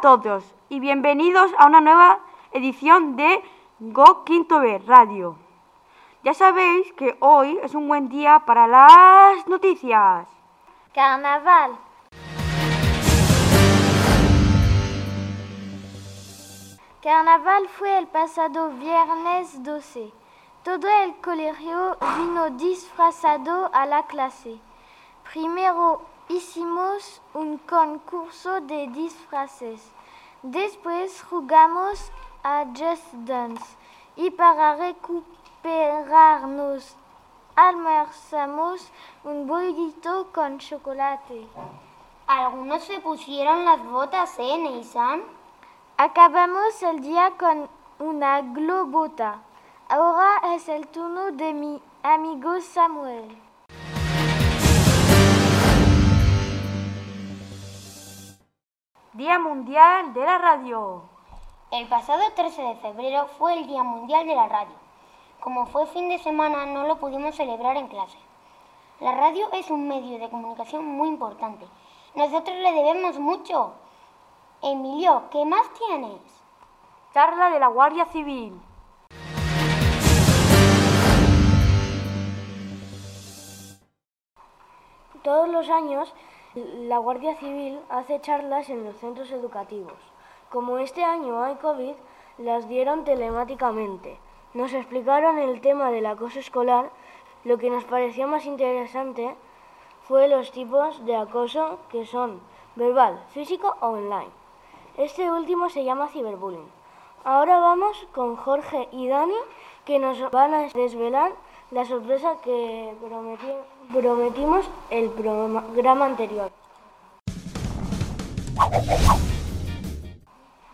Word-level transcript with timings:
todos 0.00 0.42
y 0.70 0.80
bienvenidos 0.80 1.50
a 1.58 1.66
una 1.66 1.80
nueva 1.80 2.20
edición 2.52 3.16
de 3.16 3.42
Go 3.80 4.24
Quinto 4.24 4.60
B 4.60 4.78
Radio. 4.86 5.36
Ya 6.24 6.32
sabéis 6.32 6.90
que 6.94 7.18
hoy 7.20 7.58
es 7.62 7.74
un 7.74 7.86
buen 7.86 8.08
día 8.08 8.42
para 8.46 8.66
las 8.66 9.46
noticias. 9.46 10.26
Carnaval. 10.94 11.78
Carnaval 17.02 17.68
fue 17.68 17.98
el 17.98 18.06
pasado 18.06 18.70
viernes 18.70 19.62
12. 19.62 20.12
Todo 20.62 20.88
el 21.04 21.14
colegio 21.16 21.98
vino 22.16 22.50
disfrazado 22.50 23.70
a 23.74 23.84
la 23.84 24.04
clase. 24.04 24.58
Primero 25.30 26.02
hicimos 26.30 27.20
un 27.34 27.58
concurso 27.58 28.60
de 28.60 28.86
disfraces. 28.88 29.80
Después 30.42 31.22
jugamos 31.28 32.12
a 32.44 32.64
Just 32.66 33.12
Dance 33.24 33.64
y 34.14 34.30
para 34.30 34.76
recuperarnos 34.76 36.94
almorzamos 37.56 38.92
un 39.24 39.48
bollito 39.48 40.28
con 40.32 40.58
chocolate. 40.58 41.48
Algunos 42.28 42.84
se 42.84 43.00
pusieron 43.00 43.64
las 43.64 43.84
botas, 43.84 44.38
¿eh, 44.38 44.56
Neysan? 44.56 45.22
Acabamos 45.96 46.80
el 46.82 47.00
día 47.00 47.32
con 47.36 47.68
una 47.98 48.40
globota. 48.42 49.40
Ahora 49.88 50.54
es 50.54 50.68
el 50.68 50.86
turno 50.86 51.32
de 51.32 51.52
mi 51.52 51.82
amigo 52.04 52.60
Samuel. 52.60 53.49
Día 59.12 59.40
Mundial 59.40 60.14
de 60.14 60.24
la 60.24 60.38
Radio. 60.38 61.02
El 61.72 61.88
pasado 61.88 62.22
13 62.36 62.62
de 62.62 62.76
febrero 62.76 63.26
fue 63.38 63.54
el 63.54 63.66
Día 63.66 63.82
Mundial 63.82 64.24
de 64.24 64.36
la 64.36 64.46
Radio. 64.46 64.76
Como 65.40 65.66
fue 65.66 65.88
fin 65.88 66.08
de 66.08 66.20
semana 66.20 66.64
no 66.66 66.86
lo 66.86 66.96
pudimos 67.00 67.34
celebrar 67.34 67.76
en 67.76 67.88
clase. 67.88 68.16
La 69.00 69.10
radio 69.10 69.50
es 69.52 69.68
un 69.68 69.88
medio 69.88 70.16
de 70.20 70.30
comunicación 70.30 70.84
muy 70.86 71.08
importante. 71.08 71.66
Nosotros 72.14 72.56
le 72.56 72.70
debemos 72.70 73.18
mucho. 73.18 73.72
Emilio, 74.62 75.24
¿qué 75.32 75.44
más 75.44 75.68
tienes? 75.74 76.20
Charla 77.12 77.50
de 77.50 77.58
la 77.58 77.66
Guardia 77.66 78.04
Civil. 78.04 78.62
Todos 85.24 85.48
los 85.48 85.68
años 85.68 86.14
la 86.54 86.98
Guardia 86.98 87.36
Civil 87.36 87.78
hace 87.88 88.20
charlas 88.20 88.70
en 88.70 88.82
los 88.84 88.96
centros 88.96 89.30
educativos. 89.30 89.94
Como 90.48 90.78
este 90.78 91.04
año 91.04 91.44
hay 91.44 91.54
COVID, 91.56 91.94
las 92.38 92.68
dieron 92.68 93.04
telemáticamente. 93.04 94.18
Nos 94.54 94.72
explicaron 94.72 95.38
el 95.38 95.60
tema 95.60 95.92
del 95.92 96.06
acoso 96.06 96.40
escolar. 96.40 96.90
Lo 97.44 97.58
que 97.58 97.70
nos 97.70 97.84
pareció 97.84 98.26
más 98.26 98.46
interesante 98.46 99.36
fue 100.08 100.26
los 100.26 100.50
tipos 100.50 101.04
de 101.06 101.14
acoso 101.14 101.78
que 101.88 102.04
son 102.04 102.40
verbal, 102.74 103.22
físico 103.28 103.76
o 103.80 103.90
online. 103.90 104.30
Este 104.96 105.30
último 105.30 105.70
se 105.70 105.84
llama 105.84 106.08
ciberbullying. 106.08 106.68
Ahora 107.22 107.60
vamos 107.60 108.08
con 108.12 108.34
Jorge 108.34 108.88
y 108.90 109.06
Dani 109.06 109.38
que 109.84 110.00
nos 110.00 110.30
van 110.32 110.52
a 110.54 110.62
desvelar 110.62 111.30
la 111.70 111.84
sorpresa 111.84 112.36
que 112.42 112.94
prometimos 113.92 114.68
el 114.90 115.10
programa 115.10 116.04
anterior. 116.04 116.50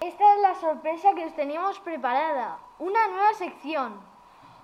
Esta 0.00 0.34
es 0.34 0.40
la 0.40 0.54
sorpresa 0.60 1.14
que 1.14 1.26
os 1.26 1.34
teníamos 1.34 1.78
preparada, 1.80 2.58
una 2.78 3.08
nueva 3.08 3.34
sección. 3.34 4.00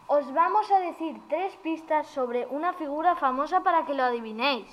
Os 0.06 0.32
vamos 0.32 0.71
a 0.71 0.78
decir 0.78 1.21
tres 1.28 1.54
pistas 1.56 2.06
sobre 2.06 2.47
una 2.47 2.72
figura 2.72 3.15
famosa 3.15 3.60
para 3.60 3.84
que 3.84 3.94
lo 3.94 4.03
adivinéis. 4.03 4.66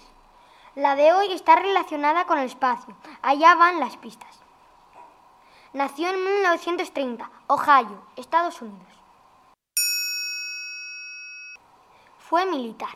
La 0.75 0.95
de 0.95 1.11
hoy 1.11 1.33
está 1.33 1.57
relacionada 1.57 2.25
con 2.25 2.39
el 2.39 2.45
espacio. 2.45 2.95
Allá 3.21 3.55
van 3.55 3.79
las 3.79 3.97
pistas. 3.97 4.39
Nació 5.73 6.09
en 6.09 6.23
1930, 6.23 7.29
Ohio, 7.47 8.01
Estados 8.15 8.61
Unidos. 8.61 8.98
Fue 12.29 12.45
militar. 12.45 12.95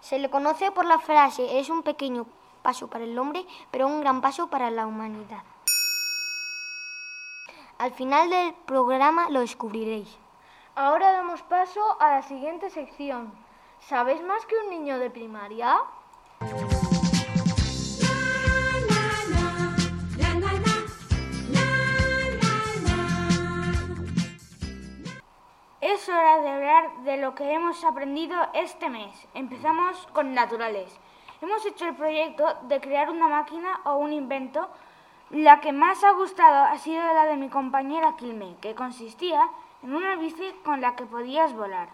Se 0.00 0.18
le 0.18 0.30
conoce 0.30 0.72
por 0.72 0.86
la 0.86 0.98
frase 0.98 1.58
es 1.58 1.68
un 1.68 1.82
pequeño 1.82 2.24
paso 2.62 2.88
para 2.88 3.04
el 3.04 3.18
hombre, 3.18 3.44
pero 3.70 3.86
un 3.86 4.00
gran 4.00 4.22
paso 4.22 4.48
para 4.48 4.70
la 4.70 4.86
humanidad. 4.86 5.42
Al 7.76 7.92
final 7.92 8.30
del 8.30 8.54
programa 8.64 9.28
lo 9.28 9.40
descubriréis. 9.40 10.08
Ahora 10.74 11.12
damos 11.12 11.42
paso 11.42 12.00
a 12.00 12.12
la 12.12 12.22
siguiente 12.22 12.70
sección. 12.70 13.34
¿Sabéis 13.80 14.22
más 14.22 14.46
que 14.46 14.56
un 14.56 14.70
niño 14.70 14.98
de 14.98 15.10
primaria? 15.10 15.82
Es 25.92 26.08
hora 26.08 26.38
de 26.38 26.48
hablar 26.48 26.90
de 27.04 27.18
lo 27.18 27.34
que 27.34 27.52
hemos 27.52 27.84
aprendido 27.84 28.34
este 28.54 28.88
mes. 28.88 29.28
Empezamos 29.34 30.06
con 30.14 30.32
naturales. 30.32 30.98
Hemos 31.42 31.66
hecho 31.66 31.84
el 31.86 31.94
proyecto 31.94 32.46
de 32.62 32.80
crear 32.80 33.10
una 33.10 33.28
máquina 33.28 33.78
o 33.84 33.96
un 33.96 34.14
invento. 34.14 34.68
La 35.28 35.60
que 35.60 35.72
más 35.72 36.02
ha 36.02 36.12
gustado 36.12 36.64
ha 36.64 36.78
sido 36.78 37.02
la 37.12 37.26
de 37.26 37.36
mi 37.36 37.50
compañera 37.50 38.16
Quilme, 38.16 38.56
que 38.62 38.74
consistía 38.74 39.50
en 39.82 39.94
una 39.94 40.16
bici 40.16 40.50
con 40.64 40.80
la 40.80 40.96
que 40.96 41.04
podías 41.04 41.52
volar. 41.52 41.90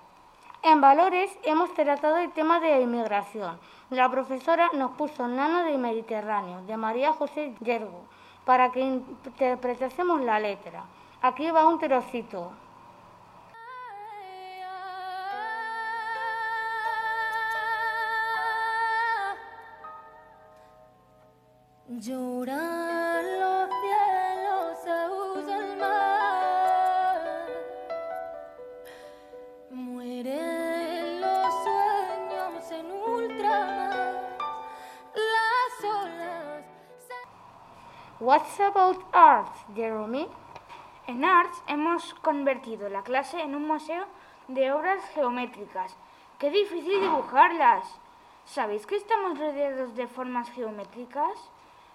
En 0.63 0.81
valores 0.81 1.37
hemos 1.43 1.75
tratado 1.75 2.19
el 2.19 2.31
tema 2.31 2.61
de 2.61 2.71
la 2.71 2.81
inmigración. 2.81 3.59
La 3.91 4.09
profesora 4.09 4.71
nos 4.75 4.93
puso 4.93 5.27
Nano 5.27 5.65
del 5.65 5.79
Mediterráneo, 5.79 6.63
de 6.63 6.77
María 6.77 7.15
José 7.15 7.53
Yergo, 7.59 8.05
para 8.45 8.71
que 8.71 8.79
interpretásemos 8.79 10.21
la 10.21 10.39
letra. 10.39 10.85
Aquí 11.21 11.51
va 11.51 11.67
un 11.67 11.81
trocito. 11.81 12.53
Lloran 21.91 23.41
los 23.41 23.71
cielos, 23.81 24.79
se 24.85 25.09
usa 25.09 25.57
el 25.57 25.77
mar. 25.79 27.47
Mueren 29.71 31.23
los 31.23 31.55
sueños 31.65 32.73
en 32.73 32.93
ultramar. 32.93 34.37
Las 35.15 35.85
olas. 35.91 36.65
What's 38.21 38.61
about 38.61 39.03
art, 39.15 39.57
Jeremy? 39.75 40.29
En 41.07 41.25
Arts 41.25 41.63
hemos 41.69 42.13
convertido 42.21 42.91
la 42.91 43.03
clase 43.03 43.41
en 43.41 43.55
un 43.55 43.67
museo 43.67 44.05
de 44.49 44.73
obras 44.73 45.03
geométricas. 45.15 45.97
¡Qué 46.39 46.51
difícil 46.51 47.01
dibujarlas! 47.01 47.99
¿Sabéis 48.45 48.85
que 48.85 48.97
estamos 48.97 49.39
rodeados 49.39 49.95
de 49.95 50.07
formas 50.07 50.51
geométricas? 50.51 51.51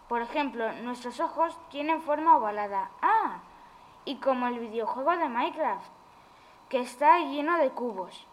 Por 0.08 0.22
ejemplo, 0.22 0.72
nuestros 0.84 1.20
ojos 1.20 1.58
tienen 1.70 2.02
forma 2.02 2.38
ovalada. 2.38 2.90
Ah, 3.02 3.40
y 4.06 4.16
como 4.18 4.48
el 4.48 4.60
videojuego 4.60 5.16
de 5.16 5.30
Minecraft, 5.30 5.88
que 6.70 6.80
está 6.82 7.20
lleno 7.20 7.58
de 7.58 7.70
cubos. 7.70 8.28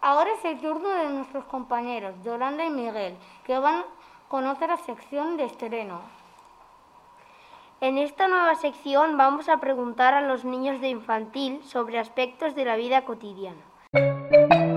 Ahora 0.00 0.32
es 0.32 0.44
el 0.44 0.60
turno 0.60 0.88
de 0.88 1.08
nuestros 1.08 1.44
compañeros, 1.44 2.14
Yolanda 2.22 2.64
y 2.64 2.70
Miguel, 2.70 3.16
que 3.44 3.58
van 3.58 3.76
a 3.76 3.84
conocer 4.28 4.68
la 4.68 4.76
sección 4.76 5.36
de 5.36 5.44
estreno. 5.44 6.00
En 7.80 7.98
esta 7.98 8.28
nueva 8.28 8.54
sección 8.54 9.16
vamos 9.16 9.48
a 9.48 9.58
preguntar 9.58 10.14
a 10.14 10.20
los 10.20 10.44
niños 10.44 10.80
de 10.80 10.88
infantil 10.88 11.62
sobre 11.64 11.98
aspectos 11.98 12.54
de 12.54 12.64
la 12.64 12.76
vida 12.76 13.04
cotidiana. 13.04 14.73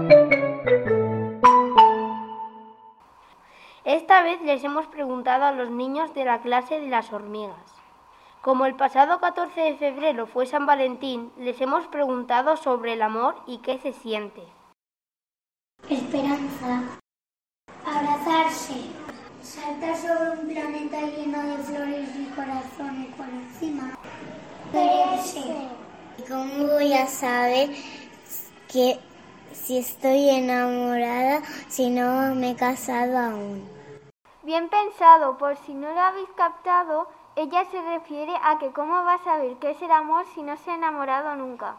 Esta 4.17 4.31
vez 4.31 4.41
les 4.41 4.63
hemos 4.63 4.87
preguntado 4.87 5.45
a 5.45 5.51
los 5.51 5.69
niños 5.69 6.11
de 6.15 6.25
la 6.25 6.41
clase 6.41 6.79
de 6.79 6.87
las 6.87 7.13
hormigas. 7.13 7.71
Como 8.41 8.65
el 8.65 8.73
pasado 8.73 9.19
14 9.19 9.61
de 9.61 9.75
febrero 9.75 10.25
fue 10.25 10.47
San 10.47 10.65
Valentín, 10.65 11.31
les 11.37 11.61
hemos 11.61 11.85
preguntado 11.85 12.57
sobre 12.57 12.93
el 12.93 13.03
amor 13.03 13.35
y 13.45 13.59
qué 13.59 13.77
se 13.77 13.93
siente. 13.93 14.41
Esperanza. 15.87 16.97
Abrazarse. 17.85 18.89
Saltar 19.43 19.95
sobre 19.95 20.31
un 20.31 20.47
planeta 20.47 20.99
lleno 20.99 21.43
de 21.43 21.57
flores 21.59 22.09
y 22.17 22.25
corazones 22.33 23.13
por 23.13 23.29
encima. 23.29 23.99
Quererse. 24.71 25.69
¿Cómo 26.27 26.73
voy 26.73 26.91
a 26.91 27.05
saber 27.05 27.69
que 28.67 28.99
si 29.53 29.77
estoy 29.77 30.27
enamorada 30.31 31.43
si 31.67 31.91
no 31.91 32.33
me 32.33 32.51
he 32.51 32.55
casado 32.55 33.15
aún? 33.15 33.76
Bien 34.47 34.69
pensado, 34.69 35.37
por 35.37 35.57
si 35.57 35.73
no 35.73 35.91
lo 35.91 35.99
habéis 35.99 36.29
captado, 36.37 37.09
ella 37.35 37.65
se 37.69 37.81
refiere 37.81 38.31
a 38.41 38.57
que 38.59 38.71
cómo 38.71 39.03
va 39.03 39.15
a 39.15 39.23
saber 39.25 39.57
qué 39.57 39.71
es 39.71 39.81
el 39.81 39.91
amor 39.91 40.23
si 40.33 40.41
no 40.41 40.55
se 40.55 40.71
ha 40.71 40.75
enamorado 40.75 41.35
nunca. 41.35 41.75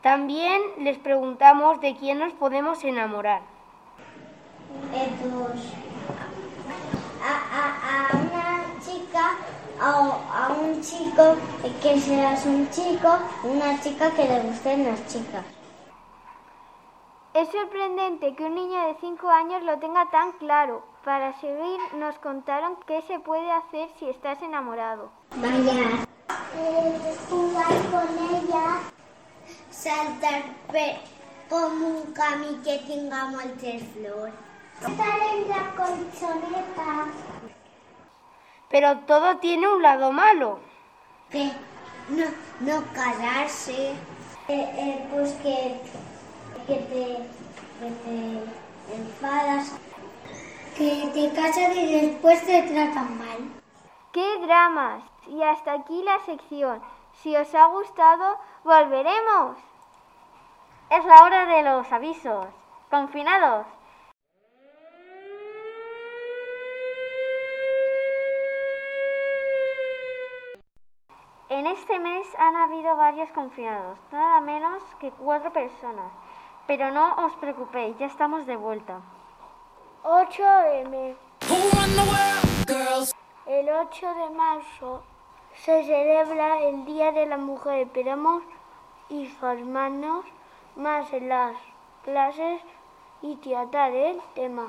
También 0.00 0.62
les 0.78 0.96
preguntamos 0.96 1.78
de 1.82 1.94
quién 1.96 2.18
nos 2.18 2.32
podemos 2.32 2.82
enamorar. 2.82 3.42
Entonces, 4.94 5.70
a, 7.22 7.34
a, 7.58 8.08
a 8.08 8.16
una 8.16 8.80
chica 8.80 9.32
o 9.82 10.18
a 10.32 10.48
un 10.58 10.80
chico 10.80 11.36
que 11.82 12.00
seas 12.00 12.46
un 12.46 12.70
chico, 12.70 13.18
una 13.44 13.78
chica 13.82 14.10
que 14.12 14.24
le 14.24 14.40
gusten 14.40 14.86
las 14.86 15.06
chicas. 15.08 15.59
Es 17.32 17.48
sorprendente 17.52 18.34
que 18.34 18.44
un 18.44 18.56
niño 18.56 18.88
de 18.88 18.96
5 19.00 19.28
años 19.28 19.62
lo 19.62 19.78
tenga 19.78 20.10
tan 20.10 20.32
claro. 20.32 20.82
Para 21.04 21.32
seguir 21.40 21.78
nos 21.94 22.18
contaron 22.18 22.76
qué 22.86 23.02
se 23.02 23.20
puede 23.20 23.50
hacer 23.52 23.88
si 23.98 24.08
estás 24.08 24.42
enamorado. 24.42 25.12
Vaya. 25.36 26.06
jugar 27.28 27.66
con 27.92 28.34
ella. 28.34 28.80
Saltar 29.70 30.42
como 31.48 31.86
un 31.86 32.12
cami 32.12 32.60
que 32.64 32.78
tenga 32.78 33.26
muchas 33.26 33.82
flores. 33.94 34.34
Estar 34.80 35.20
en 35.32 35.48
la 35.48 35.70
colchoneta. 35.76 37.06
Pero 38.68 38.98
todo 39.00 39.36
tiene 39.38 39.68
un 39.68 39.82
lado 39.82 40.10
malo. 40.10 40.58
Que 41.30 41.52
no, 42.08 42.24
no 42.60 42.82
casarse. 42.92 43.92
Eh, 44.48 44.72
eh, 44.76 45.08
pues 45.12 45.32
que, 45.34 45.80
que, 46.66 46.74
te, 46.74 47.16
te 47.80 48.94
enfadas. 48.94 49.78
Que 50.76 51.10
te 51.12 51.32
casas 51.34 51.76
y 51.76 52.08
después 52.08 52.44
te 52.46 52.62
tratan 52.62 53.18
mal. 53.18 53.38
¡Qué 54.12 54.38
dramas! 54.38 55.02
Y 55.26 55.42
hasta 55.42 55.72
aquí 55.74 56.02
la 56.02 56.18
sección. 56.20 56.80
Si 57.22 57.36
os 57.36 57.54
ha 57.54 57.66
gustado, 57.66 58.38
volveremos. 58.64 59.56
Es 60.90 61.04
la 61.04 61.22
hora 61.22 61.46
de 61.46 61.62
los 61.62 61.92
avisos. 61.92 62.46
Confinados. 62.90 63.66
En 71.50 71.66
este 71.66 71.98
mes 71.98 72.26
han 72.38 72.54
habido 72.54 72.96
varios 72.96 73.28
confinados, 73.32 73.98
nada 74.12 74.40
menos 74.40 74.82
que 75.00 75.10
cuatro 75.10 75.52
personas. 75.52 76.12
Pero 76.70 76.92
no 76.92 77.06
os 77.26 77.32
preocupéis, 77.42 77.98
ya 77.98 78.06
estamos 78.06 78.46
de 78.46 78.54
vuelta. 78.54 79.00
8M. 80.04 81.16
El 83.46 83.68
8 83.68 84.14
de 84.14 84.30
marzo 84.30 85.02
se 85.64 85.82
celebra 85.82 86.62
el 86.62 86.84
Día 86.84 87.10
de 87.10 87.26
la 87.26 87.38
Mujer. 87.38 87.88
Esperamos 87.88 88.44
informarnos 89.08 90.24
más 90.76 91.12
en 91.12 91.28
las 91.28 91.56
clases 92.04 92.62
y 93.20 93.34
tratar 93.38 93.90
el 93.90 94.20
tema. 94.36 94.68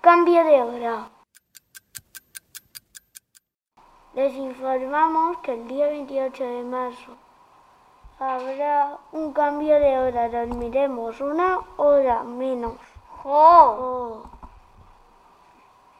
Cambio 0.00 0.42
de 0.42 0.62
hora. 0.62 1.10
Les 4.14 4.34
informamos 4.34 5.38
que 5.44 5.54
el 5.54 5.68
día 5.68 5.86
28 5.86 6.42
de 6.42 6.64
marzo 6.64 7.16
habrá 8.18 8.98
un 9.12 9.32
cambio 9.32 9.78
de 9.78 9.98
hora. 9.98 10.28
Dormiremos 10.28 11.20
una 11.20 11.60
hora 11.76 12.22
menos. 12.22 12.76
¡Oh! 13.24 14.22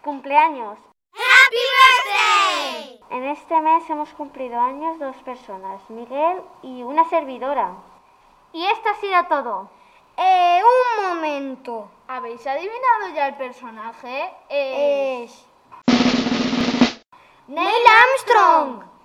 Cumpleaños. 0.03 0.79
¡Happy 1.13 1.63
birthday! 1.77 3.01
En 3.11 3.25
este 3.25 3.61
mes 3.61 3.89
hemos 3.91 4.11
cumplido 4.11 4.61
años 4.61 4.99
dos 4.99 5.17
personas, 5.19 5.81
Miguel 5.91 6.43
y 6.63 6.83
una 6.83 7.09
servidora. 7.09 7.75
Y 8.53 8.65
esto 8.65 8.89
ha 8.91 8.95
sido 8.95 9.25
todo. 9.29 9.71
Eh, 10.17 10.63
un 10.63 11.09
momento. 11.09 11.91
¿Habéis 12.09 12.47
adivinado 12.47 13.09
ya 13.15 13.29
el 13.29 13.37
personaje? 13.37 14.33
Es... 14.49 15.47
¡Neil 17.49 17.85
Armstrong! 18.03 18.96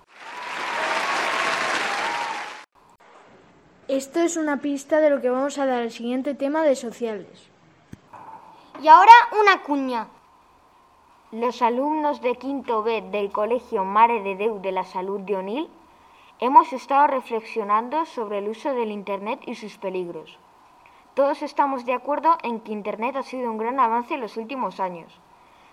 Esto 3.91 4.21
es 4.21 4.37
una 4.37 4.61
pista 4.61 5.01
de 5.01 5.09
lo 5.09 5.19
que 5.19 5.29
vamos 5.29 5.57
a 5.57 5.65
dar 5.65 5.81
al 5.81 5.91
siguiente 5.91 6.33
tema 6.33 6.61
de 6.61 6.77
sociales. 6.77 7.49
Y 8.81 8.87
ahora 8.87 9.11
una 9.37 9.63
cuña. 9.63 10.07
Los 11.33 11.61
alumnos 11.61 12.21
de 12.21 12.37
quinto 12.37 12.83
B 12.83 13.01
del 13.11 13.33
Colegio 13.33 13.83
Mare 13.83 14.21
de 14.21 14.37
Déu 14.37 14.61
de 14.61 14.71
la 14.71 14.85
Salud 14.85 15.19
de 15.19 15.35
Onil 15.35 15.69
hemos 16.39 16.71
estado 16.71 17.07
reflexionando 17.07 18.05
sobre 18.05 18.37
el 18.37 18.47
uso 18.47 18.73
del 18.73 18.91
Internet 18.91 19.41
y 19.45 19.55
sus 19.55 19.77
peligros. 19.77 20.39
Todos 21.13 21.41
estamos 21.41 21.85
de 21.85 21.91
acuerdo 21.91 22.37
en 22.43 22.61
que 22.61 22.71
Internet 22.71 23.17
ha 23.17 23.23
sido 23.23 23.51
un 23.51 23.57
gran 23.57 23.77
avance 23.77 24.13
en 24.13 24.21
los 24.21 24.37
últimos 24.37 24.79
años, 24.79 25.19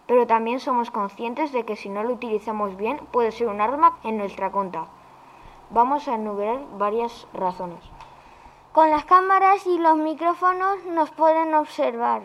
pero 0.08 0.26
también 0.26 0.58
somos 0.58 0.90
conscientes 0.90 1.52
de 1.52 1.64
que 1.64 1.76
si 1.76 1.88
no 1.88 2.02
lo 2.02 2.14
utilizamos 2.14 2.76
bien 2.76 2.98
puede 3.12 3.30
ser 3.30 3.46
un 3.46 3.60
arma 3.60 3.96
en 4.02 4.18
nuestra 4.18 4.50
contra. 4.50 4.88
Vamos 5.70 6.08
a 6.08 6.16
enumerar 6.16 6.58
varias 6.78 7.28
razones. 7.32 7.97
Con 8.78 8.90
las 8.90 9.06
cámaras 9.06 9.66
y 9.66 9.76
los 9.76 9.96
micrófonos 9.96 10.84
nos 10.84 11.10
pueden 11.10 11.52
observar. 11.52 12.22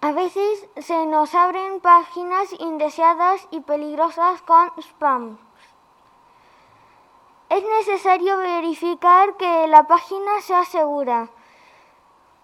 A 0.00 0.12
veces 0.12 0.68
se 0.76 1.04
nos 1.06 1.34
abren 1.34 1.80
páginas 1.80 2.52
indeseadas 2.60 3.48
y 3.50 3.58
peligrosas 3.58 4.40
con 4.42 4.70
spam. 4.76 5.36
Es 7.48 7.64
necesario 7.64 8.36
verificar 8.36 9.36
que 9.36 9.66
la 9.66 9.82
página 9.88 10.40
sea 10.42 10.64
segura. 10.64 11.28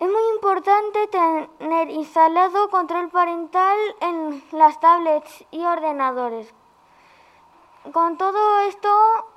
Es 0.00 0.08
muy 0.08 0.22
importante 0.34 1.06
tener 1.06 1.88
instalado 1.90 2.68
control 2.68 3.10
parental 3.10 3.78
en 4.00 4.42
las 4.50 4.80
tablets 4.80 5.44
y 5.52 5.64
ordenadores. 5.64 6.52
Con 7.92 8.18
todo 8.18 8.58
esto 8.62 8.90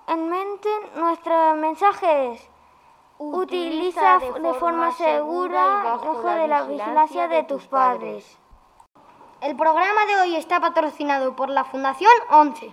en 0.07 0.29
mente, 0.29 0.69
nuestro 0.95 1.53
mensaje 1.57 2.31
es 2.31 2.56
Utiliza 3.19 4.19
de 4.19 4.53
forma 4.53 4.91
segura 4.91 5.81
y 5.81 5.87
bajo 5.87 6.21
de 6.21 6.47
la 6.47 6.63
vigilancia 6.63 7.27
de 7.27 7.43
tus 7.43 7.65
padres. 7.65 8.37
El 9.41 9.55
programa 9.55 10.05
de 10.05 10.21
hoy 10.21 10.35
está 10.35 10.59
patrocinado 10.59 11.35
por 11.35 11.49
la 11.49 11.63
Fundación 11.63 12.11
11. 12.29 12.71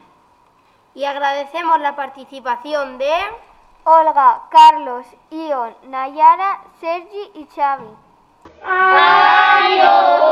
Y 0.95 1.05
agradecemos 1.05 1.81
la 1.81 1.97
participación 1.97 2.99
de 2.99 3.13
Olga, 3.85 4.43
Carlos, 4.51 5.07
Ion, 5.31 5.75
Nayara, 5.85 6.63
Sergi 6.81 7.31
y 7.35 7.47
Xavi. 7.55 7.89
Adiós. 8.63 10.24